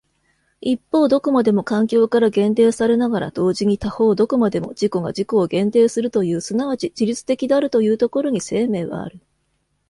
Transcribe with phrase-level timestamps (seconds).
[0.61, 9.19] 一方どこまでも環境から限定されながら同時に他方どこまでも自己が自己を限定するという即ち自律的であるというところに生命はある。